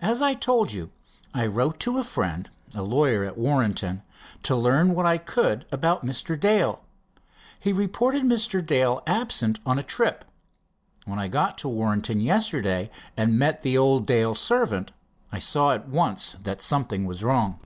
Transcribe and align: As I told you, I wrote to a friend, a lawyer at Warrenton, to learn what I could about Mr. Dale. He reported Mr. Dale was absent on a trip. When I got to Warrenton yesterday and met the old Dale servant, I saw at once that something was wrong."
As 0.00 0.22
I 0.22 0.32
told 0.32 0.72
you, 0.72 0.90
I 1.34 1.44
wrote 1.44 1.78
to 1.80 1.98
a 1.98 2.02
friend, 2.02 2.48
a 2.74 2.80
lawyer 2.80 3.24
at 3.24 3.36
Warrenton, 3.36 4.02
to 4.42 4.56
learn 4.56 4.94
what 4.94 5.04
I 5.04 5.18
could 5.18 5.66
about 5.70 6.02
Mr. 6.02 6.34
Dale. 6.40 6.82
He 7.58 7.70
reported 7.70 8.22
Mr. 8.22 8.64
Dale 8.64 8.94
was 8.94 9.02
absent 9.06 9.58
on 9.66 9.78
a 9.78 9.82
trip. 9.82 10.24
When 11.04 11.18
I 11.18 11.28
got 11.28 11.58
to 11.58 11.68
Warrenton 11.68 12.22
yesterday 12.22 12.88
and 13.18 13.38
met 13.38 13.60
the 13.60 13.76
old 13.76 14.06
Dale 14.06 14.34
servant, 14.34 14.92
I 15.30 15.40
saw 15.40 15.72
at 15.74 15.86
once 15.90 16.36
that 16.42 16.62
something 16.62 17.04
was 17.04 17.22
wrong." 17.22 17.60